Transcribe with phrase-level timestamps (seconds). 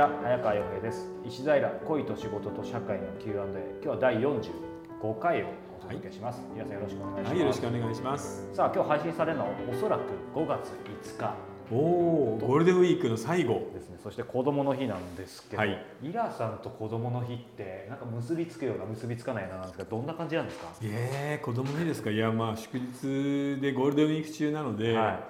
[0.00, 1.10] は早川洋平です。
[1.26, 5.48] 石平恋と仕事と社会の Q&A 今日は第45回を
[5.78, 8.48] お届けします、皆さんよろしくお願いします、はい、よろしくお願いします。
[8.54, 10.02] さあ今日配信されるのはおそらく
[10.34, 10.70] 5月
[11.04, 11.34] 5日。
[11.70, 13.60] おお、ゴールデンウィークの最後。
[13.74, 13.98] ですね。
[14.02, 15.84] そして子供の日なんですけど、はい。
[16.02, 20.68] イラさんと子供の日ってなんか結びつくような結びつかないようななんですがどんな感じなんですか？
[20.82, 22.10] ええ子供の日ですか？
[22.10, 25.28] いや、まあ祝日でゴールデンウィーク中なので、は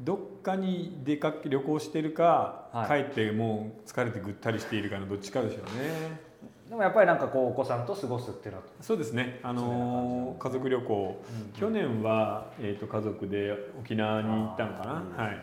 [0.00, 6.34] どっかに出かけ旅行してるか、はい帰ってもう疲れてぐったりしているかのどっちかでしょうね。
[6.68, 9.38] でもやっぱりなんかこうお子さんと過ごすっていうのはそうですね。
[9.42, 11.22] あのー家族旅行、
[11.54, 15.24] 去年はえっ、と家族で沖縄に行ったのかな。
[15.24, 15.36] はい。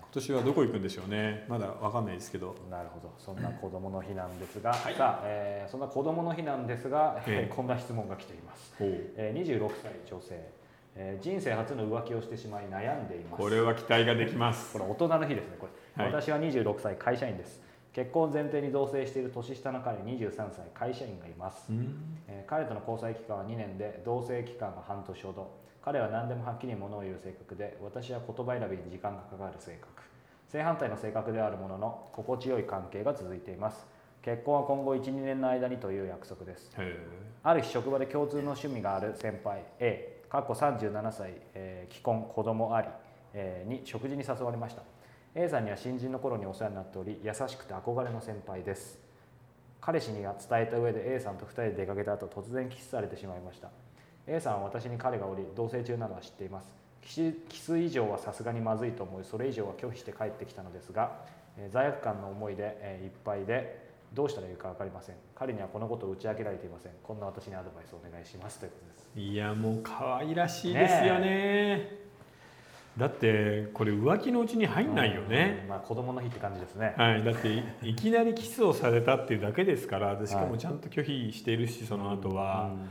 [0.00, 1.44] 今年はどこ行くんでしょうね。
[1.48, 2.54] まだわかんないですけど。
[2.70, 8.74] なるほどそんな子供の日なんですが、はいさあ、えーそんな子供の日なんですが、ええ こんな質問が来ています。
[8.80, 10.48] えー、26歳女性、
[10.96, 13.42] えー人生初の浮気をしてしまい悩んでいます。
[13.42, 14.72] これは期待ができます。
[14.72, 14.78] こ。
[14.78, 15.56] れ大人の日ですね。
[15.60, 16.12] これ、はい。
[16.12, 17.60] 私は26歳会社員です。
[17.92, 22.18] 結婚を前提に同棲している年下の彼23歳会社員がいます、うん。
[22.28, 25.66] えー彼との交際期間は2年で同棲期間が半年ほど。
[25.84, 30.02] 彼は何でもはっきり物を言う性格で私は言葉選びに時間がかかる性格。
[30.48, 33.86] 正反対の性格であるものの心地よい関係が続いています。
[34.22, 36.70] 結婚は今後12年の間にという約束です。
[37.42, 42.88] ある日職場で共通の趣味がある先輩 A 過去37歳、えー既婚子供あり、
[43.32, 44.82] えーに食事に誘われました。
[45.34, 48.98] A さんには新人の頃にお世話になっており優しくて憧れの先輩です。
[49.80, 53.70] 彼氏には伝えた上で A さんと2人で出かけた後突然キスされてしまいました。
[54.26, 56.68] A さんは私に彼がおり同棲中なのは知っています。
[57.00, 61.24] キス以上はさすがにまずいと思いそれ以上は拒否して帰ってきたのですが、
[61.70, 65.16] 罪悪感の思いで、いっぱいでどうしたらいいか分かりません。
[65.34, 66.92] 彼にはこのことを打ち明けられていません。
[67.02, 69.10] こんな私にアドバイスをお願いしますということです。
[69.16, 72.06] いやもう可愛らしいですよね。
[72.96, 76.94] だってこれ浮気のうちに入んないよね、うんまあ子供の日って感じですね。
[76.96, 77.52] はい、だって
[77.82, 80.50] いいきなりキスをされたっていうだけですからでしかはい。
[80.50, 82.88] もちゃんと拒否しているしその後は、うん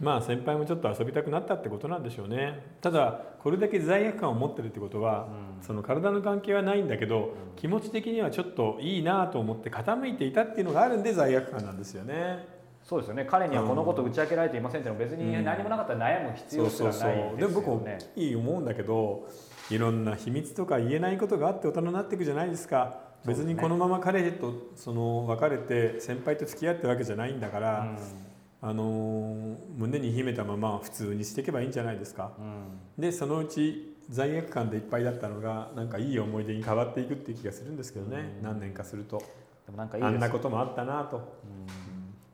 [0.00, 2.76] まあ先輩もちょっと遊びたくなったってことなんでしょうね。
[2.80, 5.28] ただこれだけ罪悪感を持ってるってことは、
[5.58, 5.64] うん。
[5.64, 7.30] その体の関係はないんだけど、ん。
[7.56, 12.48] 気持ち的にはちょっといいなと思って傾いていたっていうのがあるんで罪悪感なんですよね。
[12.82, 13.24] そうですよね。
[13.24, 19.26] 彼にはこのことを打ち明けられていませんっていうのは別にうん何もなかったら悩む必要すらないですよでも僕もねいい思うんだけど
[19.70, 22.98] いろんな秘密とか言えないことがあって大人になっていくじゃないですか。
[23.24, 28.33] 別にこのまま彼とその別れて先輩と付き合ってるわけじゃないんだから、うん
[28.66, 32.32] あのー胸に秘めたまま普通にしていけばいいんじゃないですか。
[32.38, 33.02] うん。
[33.02, 38.42] でそのうち罪悪感でいっぱいだったのがなんかいい思い出に変わっていくっていう気がするんですけどね、うん。
[38.42, 39.18] 何年かすると。
[39.18, 40.14] でもなんかいいです。
[40.14, 41.26] あんなこともあったなと、うん。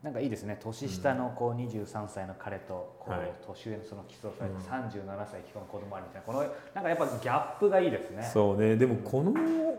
[0.03, 0.57] なんかいいですね。
[0.63, 3.33] 年下のこう23歳の彼とこうはい。
[3.45, 4.61] 年上のそのキスをされてうん。
[4.61, 6.25] 37歳既婚の子供ありみたいな。
[6.25, 6.39] この
[6.73, 8.23] なんかやっぱギャップがいいですね。
[8.31, 8.77] そうね。
[8.77, 9.33] でもこの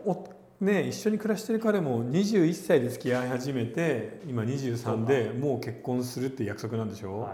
[0.05, 7.33] おね一緒に暮らしてる彼も21歳で付き合い始めて今23でもう結婚するって約束なんでしょ、はい。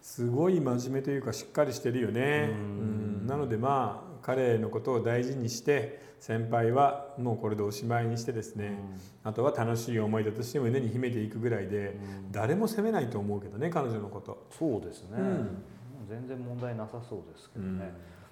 [0.00, 2.48] すごい真面目というかしっかりしてるよね。
[2.50, 2.58] うん。
[3.20, 3.26] うん。
[3.26, 8.78] なのでまあ彼のことを大事にして先輩はもうこれでおしまいにしてですね、
[9.24, 12.32] あとは楽しい思い出として胸に秘めていくぐらいで、うん。
[12.32, 14.46] 誰も責めないと思うけどね彼女のこと。
[14.58, 15.62] そうですね、うん。
[16.08, 17.80] 全然問題なさそうですけどね、うん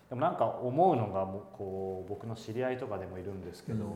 [0.08, 3.90] でもなんか思うのがもうこう僕の知り合いとかでもいるんですけど、うん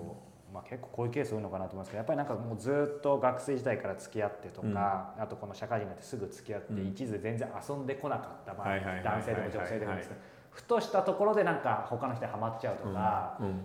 [0.53, 6.89] まあ、結構こういうケース多いのかなと思いますけどやっぱりなんかもうずっと学生時代から付き合ってとか、あとこの社会人になってすぐ付き合って、うん。
[6.89, 10.17] 一途で全然遊んでこなかった、まあはいはいはいはい男性でも女性でもですね
[10.51, 13.63] ふとしたところでなんか他の人にはまっちゃうとか、うん。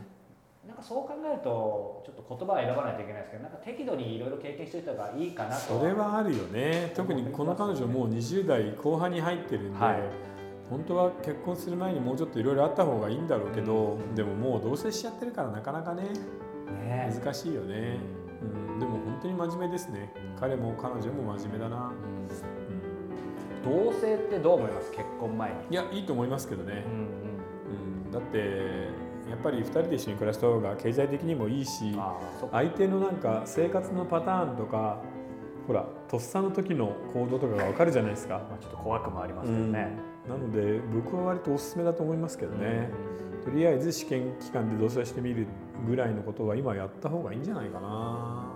[0.67, 6.91] なんかそう考えるとちょっと言葉は選ばないといけないですけどなんか適度にいろいろ経験しておいた方がいいかなとそれはあるよね。
[6.95, 10.01] 特にこの彼女もう20代後半に入ってるんで、はい。
[10.69, 14.15] 本当は結婚する前にもうちょっといろいろあった方がいいんだろうけど、うん。
[14.15, 16.03] でももう同棲しちゃってるからなかなかね
[16.71, 17.11] ね。
[17.13, 17.97] 難しいよね、
[18.41, 20.39] うん、でも本当に真面目ですね、うん。
[20.39, 23.71] 彼も彼女も真面目だな、うん。
[23.71, 23.91] うん。
[23.91, 24.91] 同棲ってどう思います？
[24.91, 28.37] 結婚前に、いやいいと思いますけどね、うんうん、だって
[29.29, 31.93] やっぱり2人で一緒に暮らした方が経済的にもいいし
[32.51, 35.01] 相手のなんか生活のパターンとか
[35.67, 39.91] ほらとっさの時の行動とかが分かるじゃないですか、まあ、ちょっと怖くもありますけどね、
[40.27, 42.89] なので僕は割とおすすめだと思いますけどね、
[43.43, 45.47] とりあえず試験期間で同棲してみる
[45.87, 48.53] ぐらいのことは今やった方がいいんじゃないかな。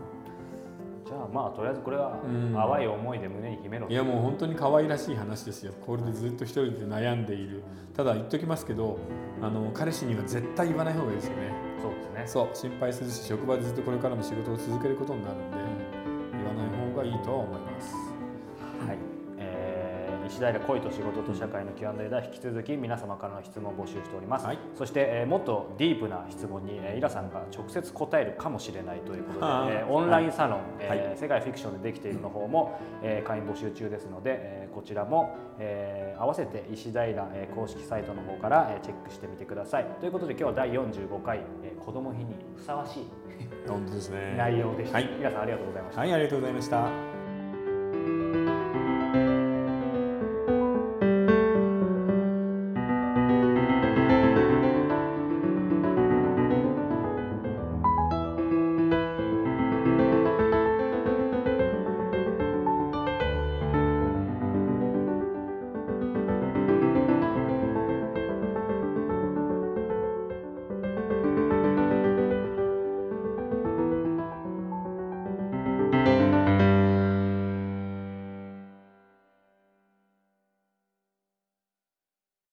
[1.05, 2.53] じゃあまあとりあえずこれはうん。
[2.53, 5.73] 淡い思いで胸に秘めろいやもう本当に可愛らしい話ですよ。
[5.85, 7.63] これでずっと一人で悩んでいる。
[7.93, 8.97] ただ言っときますけど
[9.41, 11.51] あの彼氏には絶対言わない方がいいですよね。
[11.81, 12.23] そうですね。
[12.27, 15.57] そう心配するし職場でずっとこれからも仕事を続けることになるんで
[16.31, 18.10] 言わない方がいいと思います、
[20.47, 24.59] 平恋と仕事と社会の Q&A では引き続き皆様からの質問を募集しております、はい。
[24.75, 29.45] そして、えーもっとディープな質問に、えーイラさんが直接答えるかもしれないということで、
[29.79, 31.17] えーオンラインサロン、えーはい。
[31.17, 37.03] 世界フィクションでできているの方も、えー会員募集中ですので、えーこちらも、えー合わせて石平、
[37.33, 39.85] えー公式サイトの方から、えーチェックしてみてください。
[39.99, 43.07] ということで今日は第45回、えー子ども日にふさわしい
[43.67, 44.35] 本当ですね。
[44.37, 46.01] 内容でした、はい、皆さんありがとうございました。
[46.01, 47.10] はい、ありがとうございました